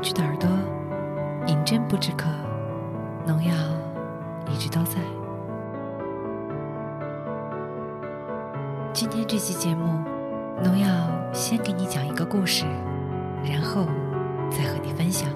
[0.00, 0.48] 邻居的耳朵，
[1.46, 2.26] 饮鸩不止渴，
[3.26, 3.52] 农药
[4.50, 4.98] 一直都在。
[8.94, 10.02] 今天这期节目，
[10.64, 10.88] 农药
[11.34, 12.64] 先给你讲一个故事，
[13.44, 13.84] 然后
[14.48, 15.28] 再和你分享。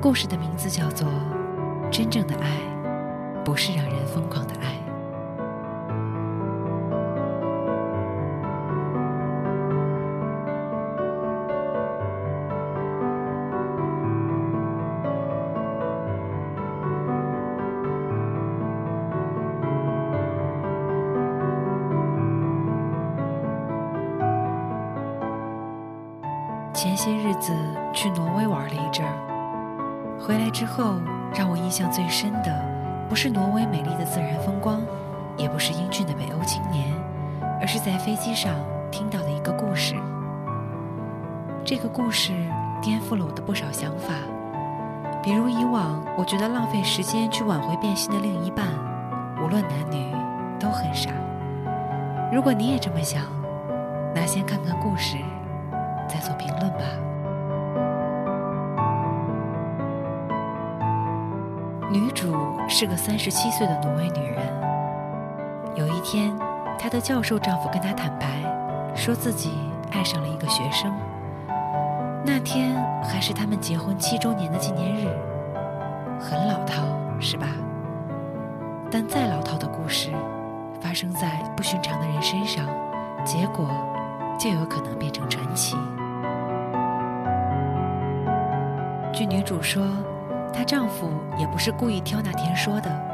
[0.00, 1.06] 故事的名字叫做
[1.90, 2.48] 《真正的爱
[3.44, 4.72] 不是让人疯狂的爱》。
[35.72, 36.86] 英俊的北欧青年，
[37.60, 38.54] 而是在飞机上
[38.90, 39.96] 听到的一个故事。
[41.64, 42.32] 这个故事
[42.80, 44.12] 颠覆了我的不少想法，
[45.22, 48.66] 比如以往我觉得浪费时间去挽回变心的另一半，
[49.42, 50.14] 无论男女
[50.60, 51.10] 都很傻。
[52.32, 53.22] 如果你也这么想，
[54.14, 55.16] 那先看看故事。
[56.08, 56.80] 再做评论吧。
[61.90, 62.34] 女主
[62.68, 64.61] 是个三十七岁的挪威女人。
[65.74, 66.36] 有一天，
[66.78, 68.26] 她的教授丈夫跟她坦白，
[68.94, 69.52] 说自己
[69.90, 70.92] 爱上了一个学生。
[72.24, 75.08] 那天还是他们结婚七周年的纪念日，
[76.20, 76.82] 很老套，
[77.18, 77.46] 是吧？
[78.90, 80.10] 但再老套的故事，
[80.80, 82.66] 发生在不寻常的人身上，
[83.24, 83.66] 结果
[84.38, 85.74] 就有可能变成传奇。
[89.10, 89.82] 据女主说，
[90.52, 93.11] 她丈夫也不是故意挑那天说的。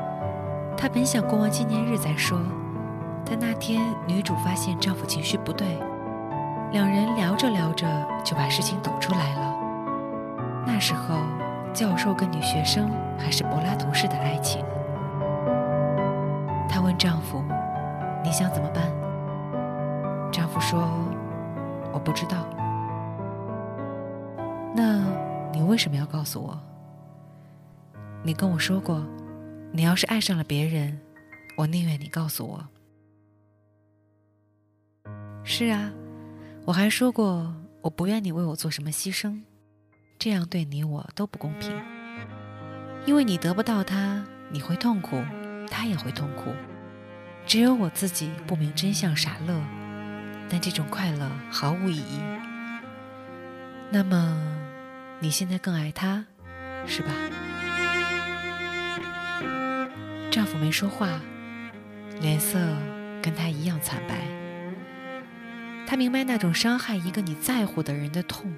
[0.80, 2.38] 她本想过完纪念日再说，
[3.26, 5.76] 但那天女主发现丈夫情绪不对，
[6.70, 7.84] 两人聊着聊着
[8.24, 9.58] 就把事情抖出来了。
[10.64, 11.16] 那时候，
[11.74, 12.88] 教授跟女学生
[13.18, 14.64] 还是柏拉图式的爱情。
[16.68, 17.42] 她问丈夫
[18.22, 18.84] ：“你想怎么办？”
[20.30, 20.88] 丈夫说
[21.92, 22.36] ：“我不知道。”
[24.72, 25.02] 那。
[25.50, 26.56] 你为什么要告诉我？
[28.22, 29.02] 你跟我说过，
[29.72, 30.98] 你要是爱上了别人，
[31.56, 32.68] 我宁愿你告诉我。
[35.44, 35.92] 是啊，
[36.64, 39.42] 我还说过，我不愿你为我做什么牺牲，
[40.18, 41.72] 这样对你我都不公平。
[43.06, 45.22] 因为你得不到他，你会痛苦，
[45.70, 46.52] 他也会痛苦。
[47.46, 49.62] 只有我自己不明真相傻乐，
[50.48, 52.20] 但这种快乐毫无意义。
[53.90, 54.56] 那么。
[55.20, 56.24] 你现在更爱他，
[56.86, 57.10] 是吧？
[60.48, 61.20] 夫没说话，
[62.22, 62.58] 脸色
[63.22, 64.16] 跟他一样惨白。
[65.86, 68.50] 他明白那种伤害一个你在乎的人的痛，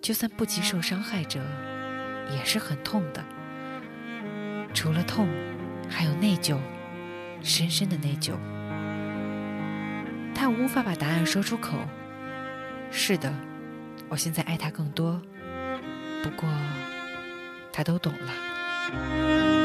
[0.00, 1.40] 就算不及受伤害者，
[2.30, 3.24] 也是很痛的。
[4.72, 5.28] 除了痛，
[5.90, 6.56] 还有内疚，
[7.42, 8.34] 深深的内疚。
[10.36, 11.78] 他无法把答案说出口。
[12.92, 13.34] 是的，
[14.08, 15.20] 我现在爱他更多。
[16.22, 16.48] 不过，
[17.72, 19.61] 他都懂了。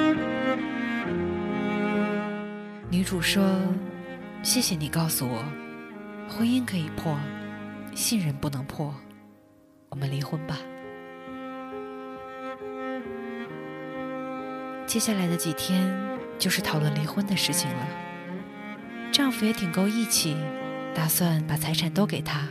[2.89, 3.43] 女主说
[4.41, 5.43] ：“谢谢你告诉我，
[6.29, 7.19] 婚姻可以破，
[7.93, 8.95] 信任不能破。
[9.89, 10.57] 我们离婚吧。”
[14.87, 15.93] 接下来的几天
[16.39, 17.87] 就是讨论离婚的事情了。
[19.11, 20.37] 丈夫也挺够义气，
[20.95, 22.47] 打算把财产都给她。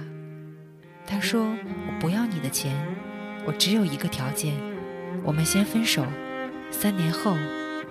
[1.06, 1.46] 他说
[1.88, 2.76] ：“我不要你的钱。”
[3.46, 4.54] 我只有一个条件，
[5.22, 6.04] 我们先分手，
[6.70, 7.36] 三年后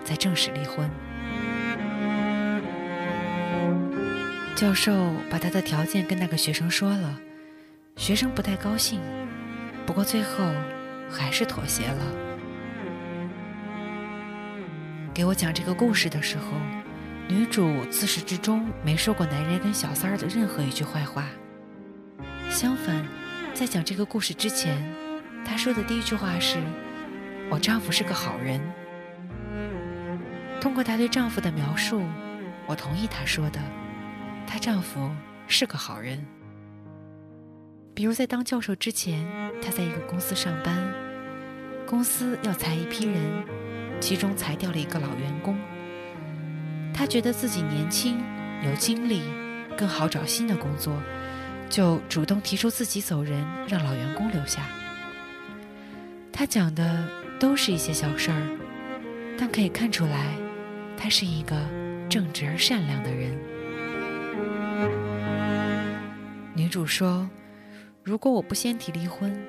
[0.03, 0.87] 再正式离婚。
[4.55, 7.19] 教授把他的条件跟那个学生说了，
[7.97, 9.01] 学生不太高兴，
[9.85, 10.49] 不过最后
[11.11, 12.05] 还是妥协了。
[15.13, 16.45] 给我讲这个故事的时候，
[17.27, 21.25] 女主自始至终没说过男人跟小三儿的任何一句坏话，
[22.49, 23.05] 相反，
[23.53, 24.81] 在讲这个故事之前。
[25.43, 26.59] 她说的第一句话是
[27.51, 28.61] ：“我丈夫是个好人。”
[30.61, 32.01] 通过她对丈夫的描述，
[32.65, 33.59] 我同意她说的，
[34.47, 35.09] 她丈夫
[35.47, 36.25] 是个好人。
[37.93, 39.25] 比如在当教授之前，
[39.61, 40.75] 她在一个公司上班，
[41.87, 43.21] 公司要裁一批人，
[43.99, 45.57] 其中裁掉了一个老员工。
[46.93, 48.17] 她觉得自己年轻
[48.63, 49.21] 有精力，
[49.77, 50.93] 更好找新的工作，
[51.69, 54.61] 就主动提出自己走人，让老员工留下。
[56.31, 57.07] 他讲的
[57.39, 58.57] 都是一些小事儿，
[59.39, 60.35] 但可以看出来，
[60.97, 61.55] 他是一个
[62.09, 63.37] 正直而善良的人。
[66.65, 67.29] 女主说
[68.01, 69.39] ：“如果我不先提离婚，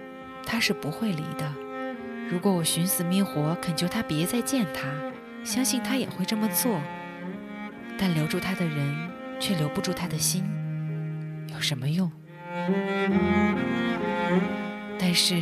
[0.45, 1.51] 他是不会离的。
[2.31, 4.83] 如果我寻死觅活恳求他别再见他，
[5.43, 6.79] 相信他也会这么做。
[7.99, 8.95] 但留住他的人
[9.41, 10.45] 却留不住他的心，
[11.55, 12.13] 有什么用？
[14.99, 15.41] 但是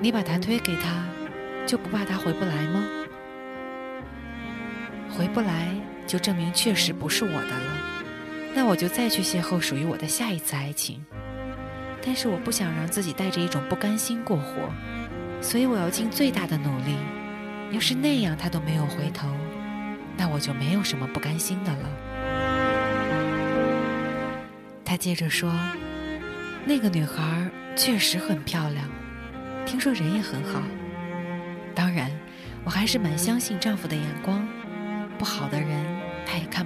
[0.00, 1.04] 你把他推给他，
[1.66, 2.84] 就不怕他回不来吗？
[5.10, 5.74] 回不来
[6.06, 7.73] 就证明确实不是我的了，
[8.54, 11.04] 那我就再去邂逅属于我的下一次爱情。
[12.06, 14.70] 但是我不想让自己带着一种不甘心过活，
[15.40, 16.96] 所以我要尽最大的努力。
[17.72, 19.26] 要是那样他都没有回头，
[20.16, 21.88] 那我就没有什么不甘心的了。
[24.84, 25.52] 他接着说
[26.64, 28.88] ：“那个女孩确实很漂亮，
[29.66, 30.62] 听说人也很好。
[31.74, 32.10] 当然，
[32.64, 34.46] 我还是蛮相信丈夫的眼光。”
[35.18, 35.84] 不好的人，
[36.26, 36.63] 他也看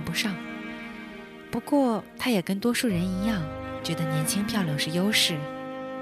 [1.60, 1.68] 不。
[1.68, 3.42] 过，他也跟多数人一样，
[3.82, 5.36] 觉得年轻漂亮是优势，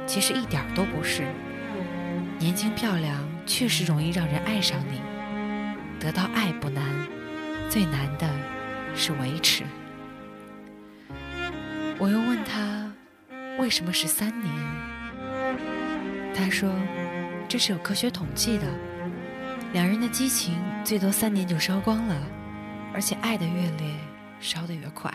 [0.06, 1.24] 其实一点都不是。
[2.38, 5.00] 年轻漂亮确实容易让人爱上你，
[5.98, 6.84] 得到爱不难，
[7.68, 8.30] 最难的
[8.94, 9.64] 是维持。
[11.98, 12.92] 我又问他，
[13.58, 14.54] 为什么是三年？
[16.32, 16.70] 他说，
[17.48, 18.64] 这是有科学统计的，
[19.72, 20.54] 两人的激情
[20.84, 22.16] 最多三年就烧光了。
[22.94, 23.92] 而且爱的越烈，
[24.38, 25.12] 烧的越快。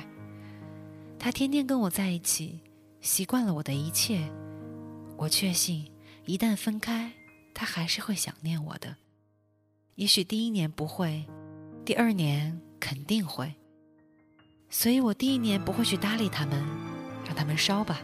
[1.24, 2.60] 他天天跟我在一起，
[3.00, 4.28] 习惯了我的一切。
[5.18, 5.86] 我确信，
[6.26, 7.12] 一旦分开，
[7.54, 8.96] 他还是会想念我的。
[9.94, 11.24] 也许第一年不会，
[11.86, 13.54] 第二年肯定会。
[14.72, 16.60] 所以我第一年不会去搭理他们，
[17.24, 18.02] 让他们烧吧。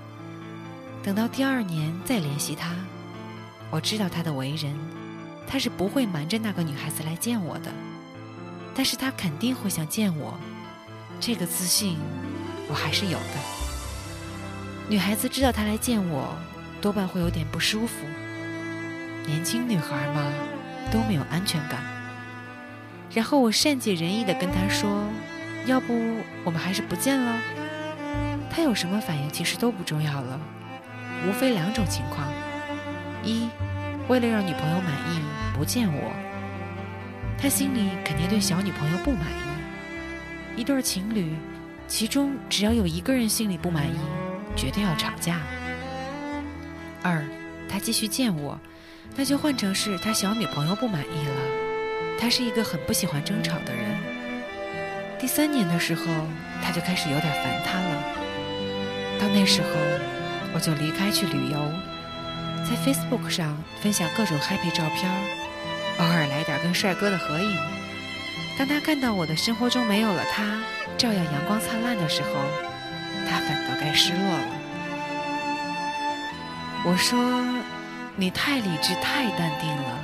[1.01, 2.75] 等到第二年再联系他，
[3.71, 4.77] 我知道他的为人，
[5.47, 7.73] 他是不会瞒着那个女孩子来见我的。
[8.75, 10.39] 但是他肯定会想见我，
[11.19, 11.97] 这个自信
[12.67, 13.39] 我还是有的。
[14.89, 16.35] 女孩子知道他来见我，
[16.81, 18.05] 多半会有点不舒服。
[19.25, 20.23] 年轻女孩嘛，
[20.91, 21.81] 都没有安全感。
[23.13, 25.03] 然后我善解人意的跟他说
[25.65, 25.93] ：“要不
[26.43, 27.37] 我们还是不见了？”
[28.49, 30.39] 他有什么反应其实都不重要了，
[31.27, 32.27] 无非两种情况：
[33.23, 33.49] 一，
[34.07, 35.21] 为了让女朋友满意，
[35.57, 36.11] 不见我。
[37.37, 40.61] 他心里肯定对小女朋友不满意。
[40.61, 41.35] 一对情侣，
[41.87, 43.95] 其中只要有一个人心里不满意，
[44.55, 45.39] 绝对要吵架。
[47.01, 47.23] 二，
[47.69, 48.59] 他继续见我，
[49.15, 51.35] 那就换成是他小女朋友不满意了。
[52.19, 53.95] 他是一个很不喜欢争吵的人。
[55.19, 56.03] 第三年的时候，
[56.61, 58.03] 他就开始有点烦他了。
[59.19, 59.69] 到那时候，
[60.53, 61.71] 我就离开去旅游，
[62.65, 65.09] 在 Facebook 上分享各种 happy 照片。
[65.99, 67.57] 偶尔来点跟帅哥的合影。
[68.57, 70.61] 当他看到我的生活中没有了他，
[70.97, 72.29] 照耀阳光灿烂的时候，
[73.29, 74.47] 他反倒该失落了。
[76.83, 77.45] 我说
[78.17, 79.99] ：“你太理智，太淡定了。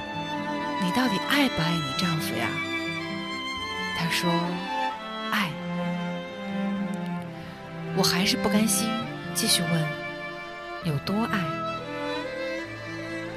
[0.82, 2.48] 你到底爱不爱你丈夫呀？”
[3.98, 4.32] 他说
[5.32, 5.50] ：“爱。”
[7.98, 8.88] 我还是不甘心，
[9.34, 9.86] 继续问
[10.84, 11.40] ：“有多爱？”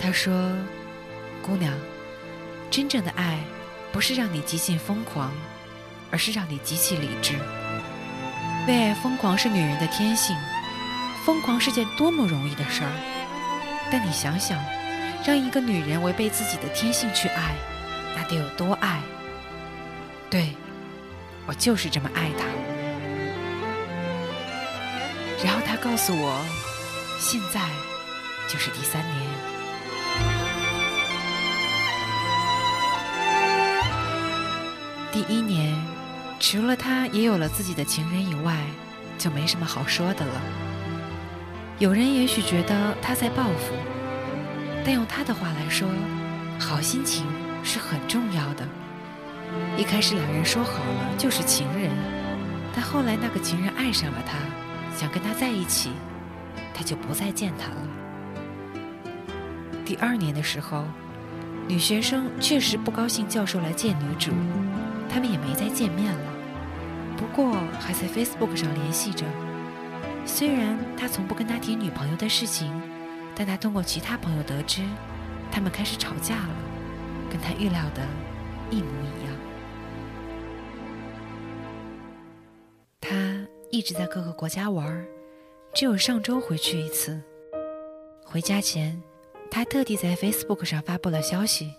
[0.01, 0.53] 他说
[1.41, 1.73] ：“姑娘。”
[2.71, 3.39] 真正的爱，
[3.93, 5.33] 不是让你极尽疯狂，
[6.11, 7.35] 而是让你极其理智。
[8.67, 10.37] 为爱疯狂是女人的天性，
[11.25, 12.91] 疯狂是件多么容易的事儿。
[13.91, 14.59] 但你想想，
[15.25, 17.55] 让一个女人违背自己的天性去爱，
[18.17, 19.01] 那得有多爱？
[20.29, 20.57] 对，
[21.47, 22.45] 我就是这么爱她。
[25.45, 26.45] 然后他告诉我，
[27.21, 27.61] 现在
[28.49, 29.23] 就是第三年。
[35.13, 35.76] 第一年，
[36.49, 38.57] 除了他也有了自己的情人以外，
[39.19, 40.41] 就没什么好说的了。
[41.81, 43.75] 有人也许觉得他在报复，
[44.85, 45.89] 但用他的话来说，
[46.57, 47.27] 好心情
[47.65, 48.65] 是很重要的。
[49.77, 51.91] 一开始两人说好了就是情人，
[52.73, 54.39] 但后来那个情人爱上了他，
[54.97, 55.91] 想跟他在一起，
[56.73, 57.77] 他就不再见他了。
[59.85, 60.85] 第二年的时候，
[61.67, 64.31] 女学生确实不高兴教授来见女主。
[65.09, 66.33] 他们也没再见面了，
[67.27, 69.27] 不过还在 Facebook 上联系着。
[70.25, 72.73] 虽然他从不跟他提女朋友的事情，
[73.35, 74.83] 但他通过其他朋友得知，
[75.51, 76.55] 他们开始吵架了，
[77.31, 78.03] 跟他预料的
[78.71, 79.37] 一模一样。
[83.01, 83.15] 他
[83.71, 85.05] 一直在各个国家玩，
[85.75, 87.21] 只有上周回去一次。
[88.25, 89.01] 回家前，
[89.51, 91.75] 他特地在 Facebook 上发布了消息。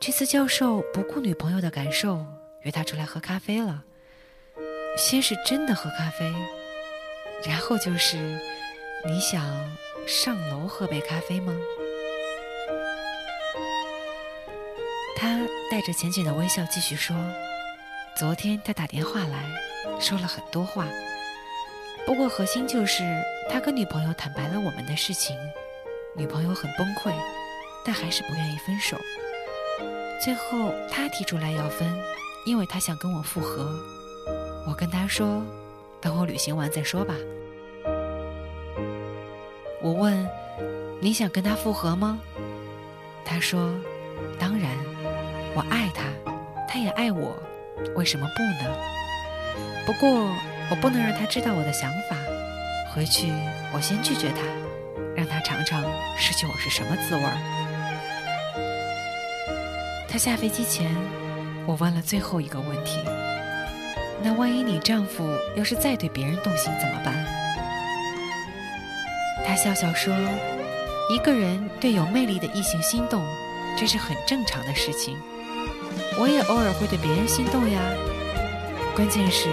[0.00, 2.24] 这次教授不顾女朋友的感受，
[2.62, 3.84] 约他出来喝咖啡了。
[4.98, 6.30] 先是真的喝咖啡
[7.46, 8.16] 然后就是
[9.06, 9.40] 你想
[10.08, 11.54] 上楼喝杯咖啡吗？
[15.16, 15.38] 他
[15.70, 17.16] 带着浅浅的微笑继续说
[18.18, 19.44] 昨天他打电话来
[20.00, 20.84] 说了很多话
[22.04, 23.04] 不过核心就是
[23.48, 25.36] 他跟女朋友坦白了我们的事情
[26.16, 27.12] 女朋友很崩溃
[27.84, 28.98] 但还是不愿意分手。
[30.22, 31.88] 最后他提出来要分
[32.44, 33.78] 因为他想跟我复合。
[34.68, 35.42] 我跟他说，
[35.98, 37.14] 等我旅行完再说吧。
[39.80, 40.28] 我问。”
[41.00, 42.18] 你想跟他复合吗？
[43.24, 43.72] 他说
[44.36, 44.72] ：“当然，
[45.54, 46.02] 我爱他，
[46.66, 47.40] 他也爱我，
[47.94, 48.74] 为什么不呢？
[49.86, 50.10] 不过
[50.68, 52.16] 我不能让他知道我的想法。
[52.92, 53.32] 回去
[53.72, 54.42] 我先拒绝他，
[55.14, 55.84] 让他尝尝
[56.16, 57.38] 失去我是什么滋味儿。”
[60.10, 60.92] 他下飞机前，
[61.64, 62.98] 我问了最后一个问题
[64.22, 67.14] ：“那万一你丈夫要是再对别人动心怎么办？”
[69.46, 70.14] 他笑笑说。
[71.10, 73.24] 一个人对有魅力的异性心动，
[73.78, 75.16] 这是很正常的事情。
[76.20, 77.80] 我也偶尔会对别人心动呀。
[78.94, 79.48] 关键是，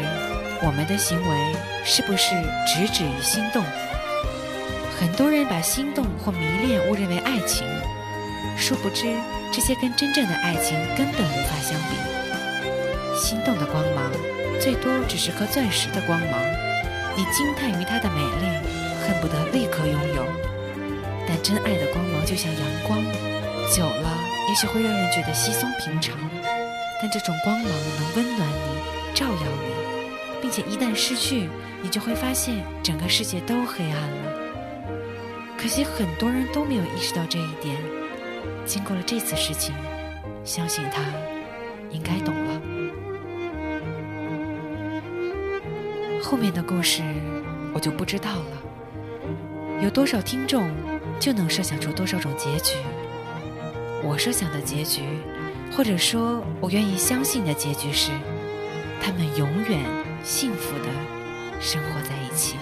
[0.62, 1.56] 我们的行为
[1.86, 2.36] 是不是
[2.68, 3.64] 直指于心动？
[5.00, 7.66] 很多人把心动或迷恋误认为爱情，
[8.58, 9.16] 殊不知
[9.50, 11.96] 这些跟真正的爱情根本无法相比。
[13.18, 14.12] 心动的光芒，
[14.66, 16.42] 最多只是颗钻石的光芒，
[17.16, 18.48] 你惊叹于它的美丽，
[19.06, 20.26] 恨不得立刻拥有。
[21.28, 23.00] 但真爱的光芒就像阳光，
[23.72, 24.18] 久了
[24.50, 26.18] 也许会让人觉得稀松平常，
[27.00, 31.48] 但这种光芒能温暖你，照耀你，并且一旦失去，
[31.84, 34.34] 你就会发现整个世界都黑暗了。
[35.60, 37.78] 可惜很多人都没有意识到这一点。
[38.66, 39.76] 经过了这次事情，
[40.44, 41.04] 相信他
[41.92, 42.55] 应该懂了。
[46.26, 47.04] 后面的故事
[47.72, 48.58] 我就不知道了。
[49.80, 50.68] 有多少听众？
[51.20, 52.74] 就能设想出多少种结局。
[54.04, 55.04] 我设想的结局，
[55.72, 58.10] 或者说我愿意相信的结局是，
[59.00, 59.86] 他们永远
[60.24, 60.90] 幸福的
[61.62, 62.58] 生活在一起。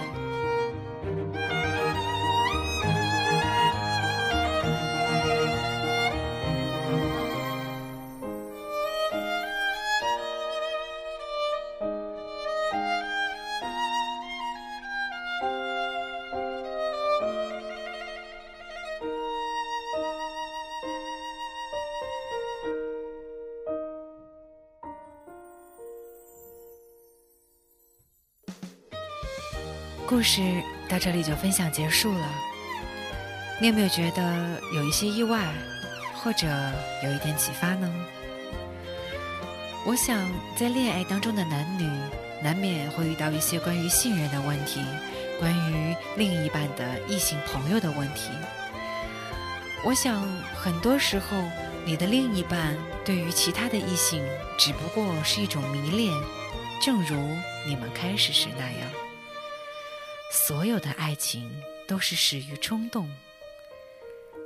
[30.06, 30.42] 故事
[30.86, 32.28] 到这里就分享结束了。
[33.60, 35.52] 你有没有觉得有一些意外，
[36.14, 36.46] 或者
[37.02, 37.90] 有一点启发呢？
[39.86, 41.88] 我想，在恋爱当中的男女
[42.42, 44.82] 难免会遇到一些关于信任的问题，
[45.40, 48.30] 关于另一半的异性朋友的问题。
[49.84, 50.22] 我想，
[50.54, 51.36] 很多时候
[51.84, 54.22] 你的另一半对于其他的异性
[54.58, 56.12] 只不过是一种迷恋，
[56.82, 57.16] 正如
[57.66, 59.03] 你们开始时那样。
[60.30, 61.50] 所有的爱情
[61.86, 63.08] 都是始于冲动。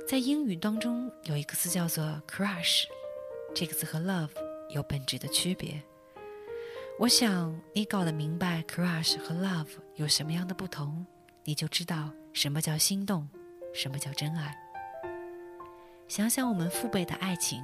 [0.07, 2.83] 在英语当中有一个词叫做 crush，
[3.53, 4.29] 这个词和 love
[4.69, 5.81] 有本质的区别。
[6.97, 11.05] 我想你搞得明白 crush 和 love 有什么样的不同，
[11.43, 13.27] 你就知道什么叫心动，
[13.73, 14.55] 什么叫真爱。
[16.07, 17.63] 想想我们父辈的爱情，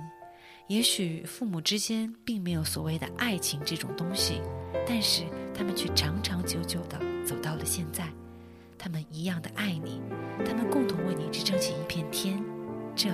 [0.67, 4.41] 也许父母之间并没有所谓的爱情这种东西，
[4.87, 5.23] 但是
[5.57, 6.99] 他们却长长久久的。
[7.25, 8.07] 走到了现在，
[8.77, 9.99] 他们一样的爱你，
[10.45, 12.39] 他们共同为你支撑起一片天，
[12.95, 13.09] 这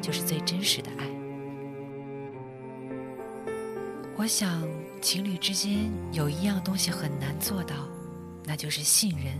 [0.00, 1.06] 就是最真实的爱。
[4.16, 4.66] 我想，
[5.02, 7.74] 情侣之间有一样东西很难做到，
[8.46, 9.38] 那就是信任，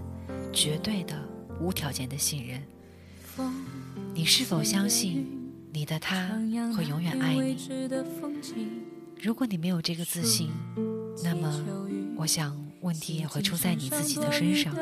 [0.53, 1.19] 绝对的、
[1.59, 2.63] 无条件的信任。
[4.13, 5.27] 你是否相信
[5.73, 6.29] 你的他
[6.77, 7.57] 会永远爱你？
[9.23, 10.51] 如果你没有这个自信，
[11.25, 11.49] 那么
[12.23, 12.57] 我想。
[12.83, 14.75] 问题也会出在你自己的身上。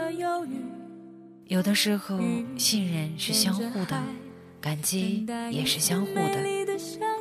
[1.48, 2.18] 有的时候，
[2.56, 4.02] 信任是相互的，
[4.58, 6.42] 感激也是相互的。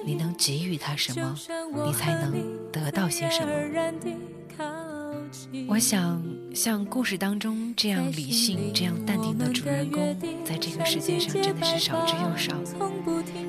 [0.05, 1.37] 你能给予他什么，
[1.85, 3.51] 你才能得到些什么。
[5.67, 6.23] 我想，
[6.55, 12.55] 像故事当中这样理性、这样淡定的主人公，在这个世界上真的是少之又少。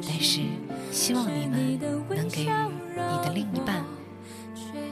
[0.03, 0.41] 但是，
[0.91, 3.85] 希望你们能给予你的另一半，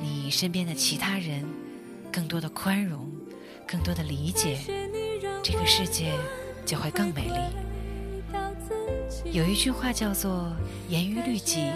[0.01, 1.45] 你身边的其他人。
[2.19, 3.09] 更多的宽容，
[3.65, 4.59] 更多的理解，
[5.41, 6.15] 这个世界
[6.67, 7.39] 就会更美丽。
[9.31, 10.53] 有一句话叫做
[10.91, 11.71] “严于律己，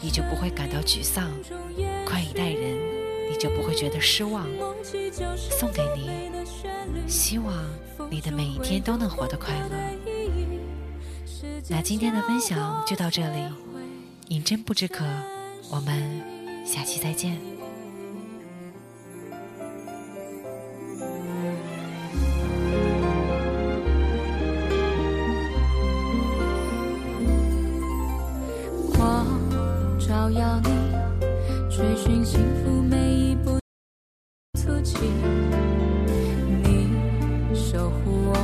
[0.00, 1.24] 你就不会感到沮丧；
[2.06, 2.78] 宽以待人，
[3.28, 4.46] 你就不会觉得失望。”
[5.50, 6.08] 送给你，
[7.08, 7.52] 希望
[8.08, 9.68] 你的每一天都能活得快乐。
[11.68, 13.42] 那今天的分享就到这里。
[14.28, 15.04] 饮鸩不知渴，
[15.72, 16.22] 我们
[16.64, 17.57] 下期再见。
[30.18, 30.70] 照耀你，
[31.70, 33.56] 追寻幸福每一步
[34.54, 34.96] 足迹。
[36.60, 36.90] 你
[37.54, 38.34] 守护我，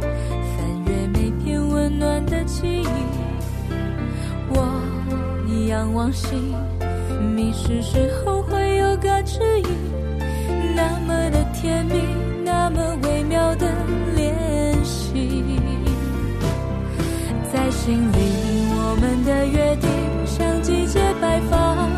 [0.00, 2.88] 翻阅每片温暖的记忆。
[4.48, 4.80] 我
[5.68, 6.54] 仰望星，
[7.36, 9.68] 迷失时候会有个指引，
[10.74, 12.00] 那么的甜蜜，
[12.42, 13.70] 那么微妙的
[14.16, 15.44] 联系，
[17.52, 18.48] 在心里。
[18.80, 19.88] 我们的约定
[21.20, 21.97] 白发。